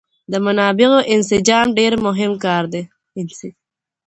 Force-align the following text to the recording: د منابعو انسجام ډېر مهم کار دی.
د 0.31 0.33
منابعو 0.45 0.99
انسجام 1.13 1.67
ډېر 1.77 1.93
مهم 2.05 2.31
کار 2.45 2.63
دی. 2.73 2.81